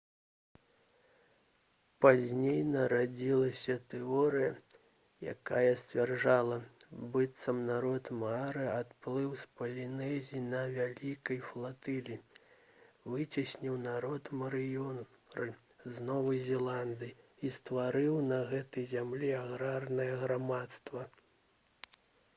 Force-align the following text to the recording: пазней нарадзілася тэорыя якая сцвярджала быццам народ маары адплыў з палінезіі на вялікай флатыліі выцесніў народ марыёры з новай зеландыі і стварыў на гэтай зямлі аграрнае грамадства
пазней 2.03 2.55
нарадзілася 2.75 3.73
тэорыя 3.93 4.53
якая 5.33 5.73
сцвярджала 5.81 6.57
быццам 7.17 7.59
народ 7.69 8.09
маары 8.23 8.65
адплыў 8.77 9.35
з 9.43 9.45
палінезіі 9.61 10.41
на 10.47 10.63
вялікай 10.79 11.41
флатыліі 11.51 12.19
выцесніў 13.17 13.79
народ 13.85 14.33
марыёры 14.43 15.47
з 15.93 16.09
новай 16.11 16.43
зеландыі 16.51 17.15
і 17.47 17.55
стварыў 17.61 18.21
на 18.33 18.45
гэтай 18.55 18.91
зямлі 18.97 19.31
аграрнае 19.45 20.13
грамадства 20.27 21.11